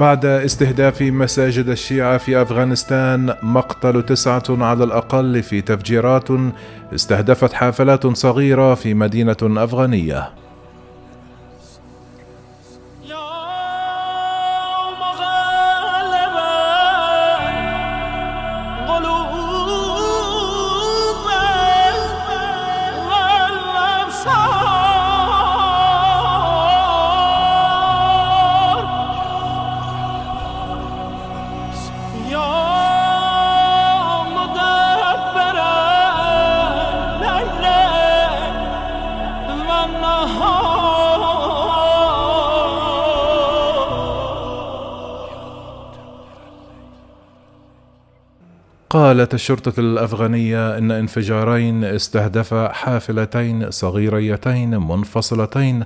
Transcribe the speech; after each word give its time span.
بعد 0.00 0.26
استهداف 0.26 1.02
مساجد 1.02 1.68
الشيعة 1.68 2.18
في 2.18 2.42
أفغانستان 2.42 3.34
مقتل 3.42 4.02
تسعة 4.02 4.42
على 4.48 4.84
الأقل 4.84 5.42
في 5.42 5.60
تفجيرات 5.60 6.28
استهدفت 6.94 7.52
حافلات 7.52 8.06
صغيرة 8.06 8.74
في 8.74 8.94
مدينة 8.94 9.36
أفغانية. 9.42 10.39
قالت 48.90 49.34
الشرطة 49.34 49.80
الأفغانية 49.80 50.78
إن 50.78 50.90
انفجارين 50.90 51.84
استهدفا 51.84 52.72
حافلتين 52.72 53.70
صغيريتين 53.70 54.78
منفصلتين 54.78 55.84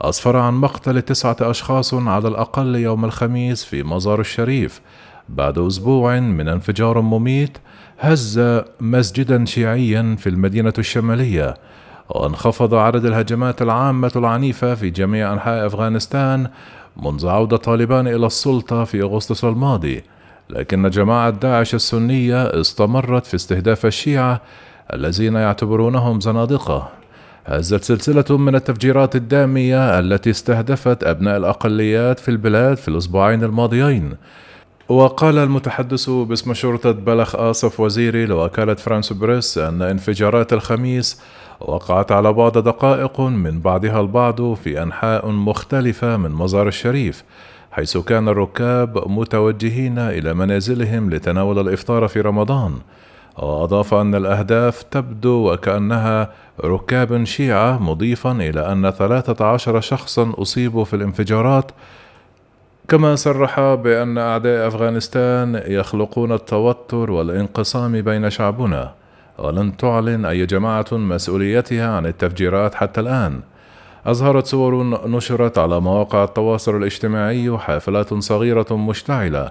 أسفر 0.00 0.36
عن 0.36 0.54
مقتل 0.54 1.02
تسعة 1.02 1.36
أشخاص 1.40 1.94
على 1.94 2.28
الأقل 2.28 2.76
يوم 2.76 3.04
الخميس 3.04 3.64
في 3.64 3.82
مزار 3.82 4.20
الشريف. 4.20 4.80
بعد 5.28 5.58
أسبوع 5.58 6.20
من 6.20 6.48
انفجار 6.48 7.00
مميت 7.00 7.58
هز 7.98 8.40
مسجدا 8.80 9.44
شيعيا 9.44 10.16
في 10.18 10.28
المدينة 10.28 10.74
الشمالية. 10.78 11.54
وانخفض 12.08 12.74
عدد 12.74 13.04
الهجمات 13.04 13.62
العامة 13.62 14.12
العنيفة 14.16 14.74
في 14.74 14.90
جميع 14.90 15.32
أنحاء 15.32 15.66
أفغانستان 15.66 16.48
منذ 16.96 17.28
عودة 17.28 17.56
طالبان 17.56 18.08
إلى 18.08 18.26
السلطة 18.26 18.84
في 18.84 19.02
أغسطس 19.02 19.44
الماضي. 19.44 20.02
لكن 20.50 20.90
جماعة 20.90 21.30
داعش 21.30 21.74
السنية 21.74 22.42
استمرت 22.60 23.26
في 23.26 23.34
استهداف 23.34 23.86
الشيعة 23.86 24.40
الذين 24.92 25.34
يعتبرونهم 25.34 26.20
زنادقة. 26.20 26.88
هزت 27.46 27.84
سلسلة 27.84 28.38
من 28.38 28.54
التفجيرات 28.54 29.16
الدامية 29.16 29.98
التي 29.98 30.30
استهدفت 30.30 31.04
أبناء 31.04 31.36
الأقليات 31.36 32.18
في 32.18 32.30
البلاد 32.30 32.76
في 32.76 32.88
الأسبوعين 32.88 33.44
الماضيين. 33.44 34.16
وقال 34.88 35.38
المتحدث 35.38 36.10
باسم 36.10 36.54
شرطة 36.54 36.90
بلخ 36.90 37.36
آصف 37.36 37.80
وزيري 37.80 38.26
لوكالة 38.26 38.74
فرانس 38.74 39.12
بريس 39.12 39.58
أن 39.58 39.82
انفجارات 39.82 40.52
الخميس 40.52 41.20
وقعت 41.60 42.12
على 42.12 42.32
بعد 42.32 42.52
دقائق 42.52 43.20
من 43.20 43.60
بعضها 43.60 44.00
البعض 44.00 44.54
في 44.54 44.82
أنحاء 44.82 45.28
مختلفة 45.28 46.16
من 46.16 46.30
مزار 46.30 46.68
الشريف. 46.68 47.24
حيث 47.72 47.96
كان 47.96 48.28
الركاب 48.28 49.10
متوجهين 49.10 49.98
إلى 49.98 50.34
منازلهم 50.34 51.10
لتناول 51.10 51.68
الإفطار 51.68 52.08
في 52.08 52.20
رمضان. 52.20 52.74
وأضاف 53.38 53.94
أن 53.94 54.14
الأهداف 54.14 54.82
تبدو 54.82 55.52
وكأنها 55.52 56.30
ركاب 56.64 57.24
شيعة 57.24 57.82
مضيفا 57.82 58.32
إلى 58.32 58.72
أن 58.72 58.90
ثلاثة 58.90 59.44
عشر 59.44 59.80
شخصا 59.80 60.32
أصيبوا 60.38 60.84
في 60.84 60.96
الانفجارات. 60.96 61.70
كما 62.88 63.14
صرح 63.14 63.60
بأن 63.60 64.18
أعداء 64.18 64.68
أفغانستان 64.68 65.62
يخلقون 65.66 66.32
التوتر 66.32 67.10
والانقسام 67.10 68.00
بين 68.00 68.30
شعبنا. 68.30 68.92
ولن 69.38 69.76
تعلن 69.76 70.24
أي 70.24 70.46
جماعة 70.46 70.86
مسؤوليتها 70.92 71.96
عن 71.96 72.06
التفجيرات 72.06 72.74
حتى 72.74 73.00
الآن. 73.00 73.40
أظهرت 74.06 74.46
صور 74.46 74.84
نشرت 75.08 75.58
على 75.58 75.80
مواقع 75.80 76.24
التواصل 76.24 76.76
الاجتماعي 76.76 77.58
حافلات 77.58 78.14
صغيرة 78.14 78.66
مشتعلة. 78.70 79.50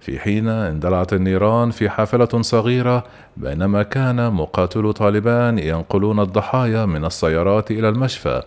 في 0.00 0.18
حين 0.18 0.48
اندلعت 0.48 1.12
النيران 1.12 1.70
في 1.70 1.90
حافلة 1.90 2.42
صغيرة 2.42 3.04
بينما 3.36 3.82
كان 3.82 4.32
مقاتلو 4.32 4.92
طالبان 4.92 5.58
ينقلون 5.58 6.20
الضحايا 6.20 6.86
من 6.86 7.04
السيارات 7.04 7.70
إلى 7.70 7.88
المشفى. 7.88 8.42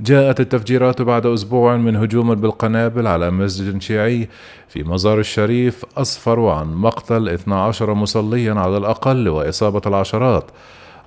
جاءت 0.00 0.40
التفجيرات 0.40 1.02
بعد 1.02 1.26
أسبوع 1.26 1.76
من 1.76 1.96
هجوم 1.96 2.34
بالقنابل 2.34 3.06
على 3.06 3.30
مسجد 3.30 3.82
شيعي 3.82 4.28
في 4.68 4.82
مزار 4.82 5.18
الشريف 5.18 5.84
أسفر 5.96 6.48
عن 6.48 6.74
مقتل 6.74 7.28
12 7.28 7.94
مصليا 7.94 8.54
على 8.54 8.76
الأقل 8.76 9.28
وإصابة 9.28 9.82
العشرات. 9.86 10.44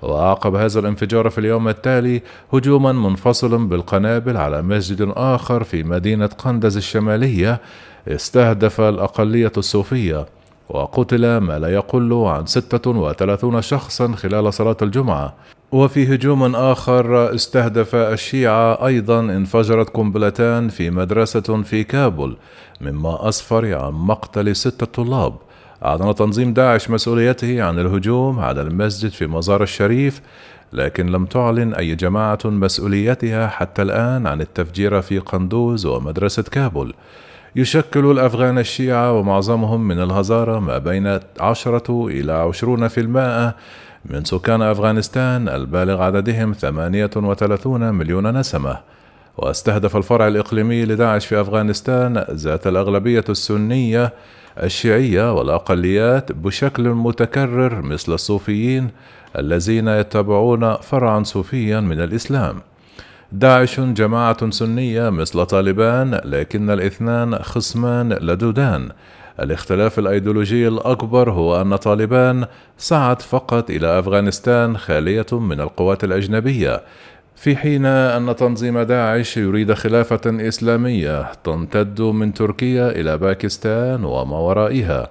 وأعقب 0.04 0.54
هذا 0.54 0.80
الانفجار 0.80 1.30
في 1.30 1.38
اليوم 1.38 1.68
التالي 1.68 2.22
هجوما 2.52 2.92
منفصلا 2.92 3.68
بالقنابل 3.68 4.36
على 4.36 4.62
مسجد 4.62 5.12
آخر 5.16 5.64
في 5.64 5.82
مدينة 5.82 6.26
قندز 6.26 6.76
الشمالية 6.76 7.60
استهدف 8.08 8.80
الأقلية 8.80 9.52
الصوفية 9.56 10.26
وقتل 10.68 11.36
ما 11.36 11.58
لا 11.58 11.68
يقل 11.68 12.12
عن 12.12 12.46
36 12.46 13.62
شخصا 13.62 14.12
خلال 14.12 14.54
صلاة 14.54 14.76
الجمعة. 14.82 15.34
وفي 15.72 16.14
هجوم 16.14 16.56
آخر 16.56 17.34
استهدف 17.34 17.94
الشيعة 17.94 18.86
أيضا 18.86 19.20
انفجرت 19.20 19.90
قنبلتان 19.90 20.68
في 20.68 20.90
مدرسة 20.90 21.62
في 21.62 21.84
كابول 21.84 22.36
مما 22.80 23.28
أسفر 23.28 23.74
عن 23.74 23.92
مقتل 23.92 24.56
ستة 24.56 24.86
طلاب. 24.86 25.34
أعلن 25.84 26.14
تنظيم 26.14 26.52
داعش 26.52 26.90
مسؤوليته 26.90 27.62
عن 27.62 27.78
الهجوم 27.78 28.40
على 28.40 28.62
المسجد 28.62 29.10
في 29.10 29.26
مزار 29.26 29.62
الشريف 29.62 30.20
لكن 30.72 31.06
لم 31.06 31.26
تعلن 31.26 31.74
أي 31.74 31.94
جماعة 31.94 32.38
مسؤوليتها 32.44 33.48
حتى 33.48 33.82
الآن 33.82 34.26
عن 34.26 34.40
التفجير 34.40 35.02
في 35.02 35.18
قندوز 35.18 35.86
ومدرسة 35.86 36.42
كابول. 36.42 36.94
يشكل 37.56 38.10
الأفغان 38.10 38.58
الشيعة 38.58 39.12
ومعظمهم 39.12 39.88
من 39.88 40.02
الهزارة 40.02 40.58
ما 40.58 40.78
بين 40.78 41.18
عشرة 41.40 42.06
إلى 42.06 42.32
عشرون 42.32 42.88
في 42.88 43.00
المائة 43.00 43.54
من 44.04 44.24
سكان 44.24 44.62
أفغانستان 44.62 45.48
البالغ 45.48 46.02
عددهم 46.02 46.52
38 46.52 47.94
مليون 47.94 48.38
نسمة. 48.38 48.78
واستهدف 49.36 49.96
الفرع 49.96 50.28
الإقليمي 50.28 50.84
لداعش 50.84 51.26
في 51.26 51.40
أفغانستان 51.40 52.24
ذات 52.30 52.66
الأغلبية 52.66 53.24
السنية 53.28 54.12
الشيعية 54.62 55.32
والأقليات 55.32 56.32
بشكل 56.32 56.88
متكرر 56.88 57.82
مثل 57.82 58.12
الصوفيين 58.12 58.90
الذين 59.38 59.88
يتبعون 59.88 60.76
فرعا 60.76 61.22
صوفيا 61.22 61.80
من 61.80 62.00
الإسلام. 62.00 62.60
داعش 63.32 63.80
جماعة 63.80 64.50
سنية 64.50 65.10
مثل 65.10 65.46
طالبان 65.46 66.20
لكن 66.24 66.70
الاثنان 66.70 67.34
خصمان 67.34 68.12
لدودان. 68.12 68.88
الاختلاف 69.40 69.98
الأيديولوجي 69.98 70.68
الأكبر 70.68 71.30
هو 71.30 71.60
أن 71.60 71.76
طالبان 71.76 72.46
سعت 72.78 73.22
فقط 73.22 73.70
إلى 73.70 73.98
أفغانستان 73.98 74.76
خالية 74.76 75.26
من 75.32 75.60
القوات 75.60 76.04
الأجنبية 76.04 76.82
في 77.36 77.56
حين 77.56 77.86
أن 77.86 78.36
تنظيم 78.36 78.78
داعش 78.78 79.36
يريد 79.36 79.72
خلافة 79.72 80.20
إسلامية 80.26 81.32
تمتد 81.44 82.00
من 82.00 82.34
تركيا 82.34 82.90
إلى 82.90 83.18
باكستان 83.18 84.04
وما 84.04 84.38
ورائها. 84.38 85.08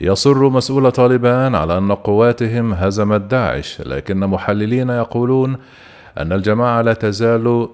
يصر 0.00 0.48
مسؤول 0.48 0.90
طالبان 0.92 1.54
على 1.54 1.78
أن 1.78 1.92
قواتهم 1.92 2.72
هزمت 2.72 3.20
داعش 3.20 3.80
لكن 3.80 4.16
محللين 4.20 4.90
يقولون 4.90 5.56
أن 6.18 6.32
الجماعة 6.32 6.82
لا 6.82 6.92
تزال 6.92 7.68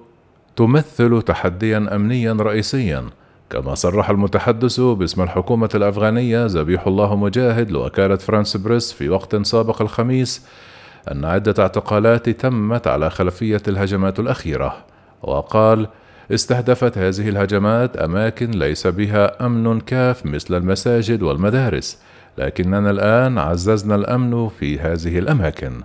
تمثل 0.55 1.21
تحديا 1.21 1.95
أمنيا 1.95 2.33
رئيسيا 2.33 3.03
كما 3.49 3.75
صرح 3.75 4.09
المتحدث 4.09 4.79
باسم 4.79 5.21
الحكومة 5.21 5.69
الأفغانية 5.75 6.45
ذبيح 6.45 6.87
الله 6.87 7.15
مجاهد 7.15 7.71
لوكالة 7.71 8.15
فرانس 8.15 8.57
بريس 8.57 8.93
في 8.93 9.09
وقت 9.09 9.35
سابق 9.35 9.81
الخميس 9.81 10.45
أن 11.11 11.25
عدة 11.25 11.63
اعتقالات 11.63 12.29
تمت 12.29 12.87
على 12.87 13.09
خلفية 13.09 13.61
الهجمات 13.67 14.19
الأخيرة 14.19 14.85
وقال 15.21 15.87
استهدفت 16.31 16.97
هذه 16.97 17.29
الهجمات 17.29 17.97
أماكن 17.97 18.51
ليس 18.51 18.87
بها 18.87 19.45
أمن 19.45 19.79
كاف 19.79 20.25
مثل 20.25 20.57
المساجد 20.57 21.21
والمدارس 21.21 22.01
لكننا 22.37 22.89
الآن 22.89 23.37
عززنا 23.37 23.95
الأمن 23.95 24.49
في 24.59 24.79
هذه 24.79 25.19
الأماكن. 25.19 25.81